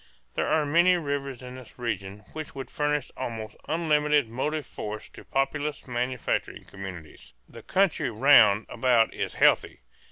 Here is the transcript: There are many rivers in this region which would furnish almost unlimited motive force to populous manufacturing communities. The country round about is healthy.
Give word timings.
There 0.33 0.47
are 0.47 0.65
many 0.65 0.95
rivers 0.97 1.43
in 1.43 1.53
this 1.57 1.77
region 1.77 2.23
which 2.33 2.55
would 2.55 2.71
furnish 2.71 3.11
almost 3.15 3.55
unlimited 3.69 4.29
motive 4.29 4.65
force 4.65 5.07
to 5.09 5.23
populous 5.23 5.87
manufacturing 5.87 6.63
communities. 6.63 7.33
The 7.47 7.61
country 7.61 8.09
round 8.09 8.65
about 8.67 9.13
is 9.13 9.35
healthy. 9.35 9.81